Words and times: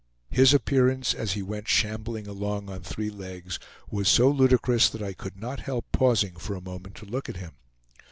His 0.31 0.51
appearance, 0.51 1.13
as 1.13 1.33
he 1.33 1.43
went 1.43 1.67
shambling 1.67 2.25
along 2.25 2.71
on 2.71 2.81
three 2.81 3.11
legs, 3.11 3.59
was 3.91 4.09
so 4.09 4.31
ludicrous 4.31 4.89
that 4.89 5.03
I 5.03 5.13
could 5.13 5.39
not 5.39 5.59
help 5.59 5.85
pausing 5.91 6.37
for 6.37 6.55
a 6.55 6.59
moment 6.59 6.95
to 6.95 7.05
look 7.05 7.29
at 7.29 7.37
him. 7.37 7.51